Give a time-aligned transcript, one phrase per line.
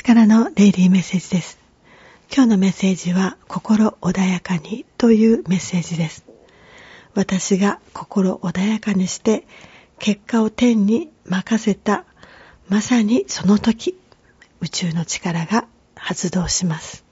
[0.00, 1.58] からのデイリーメッセージです。
[2.34, 6.24] 今日のメッセージは心穏やかにというメッセージです。
[7.14, 9.46] 私が心穏やかにして
[9.98, 12.06] 結果を天に任せた
[12.68, 13.98] まさにその時
[14.60, 17.04] 宇宙の力が発動します。